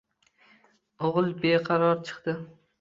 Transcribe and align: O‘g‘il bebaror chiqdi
O‘g‘il 1.11 1.31
bebaror 1.45 2.05
chiqdi 2.11 2.39